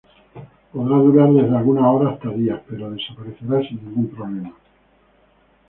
Podrá 0.73 0.95
durar 0.97 1.29
desde 1.31 1.55
algunas 1.55 1.83
horas 1.85 2.13
hasta 2.13 2.31
días 2.33 2.59
pero 2.67 2.89
desaparecerá 2.89 3.57
sin 3.67 3.77
ningún 3.85 4.07
problema. 4.09 4.51